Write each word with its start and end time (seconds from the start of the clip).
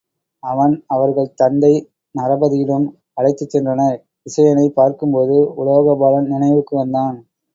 அவன் 0.43 0.73
அவர்கள் 0.87 1.35
தந்தை 1.35 1.71
நரபதியிடம் 2.15 2.87
அழைத்துச் 3.17 3.53
சென்றனர் 3.53 3.95
விசயனைப் 4.25 4.75
பார்க்கும்போது 4.75 5.37
உலோகபாலன் 5.57 6.31
நினைவுக்கு 6.31 6.75
வந்தான். 6.77 7.17